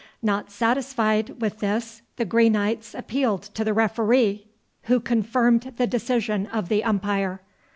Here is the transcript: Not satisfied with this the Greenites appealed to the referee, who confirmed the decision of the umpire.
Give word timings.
Not 0.23 0.49
satisfied 0.49 1.39
with 1.43 1.59
this 1.59 2.01
the 2.15 2.25
Greenites 2.25 2.95
appealed 2.97 3.43
to 3.53 3.63
the 3.63 3.71
referee, 3.71 4.47
who 4.85 4.99
confirmed 4.99 5.73
the 5.77 5.85
decision 5.85 6.47
of 6.47 6.69
the 6.69 6.83
umpire. 6.83 7.39